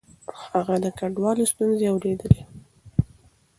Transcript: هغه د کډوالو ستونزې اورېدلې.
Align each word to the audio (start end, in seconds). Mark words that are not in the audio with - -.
هغه 0.53 0.75
د 0.83 0.85
کډوالو 0.97 1.49
ستونزې 1.51 1.85
اورېدلې. 1.89 2.41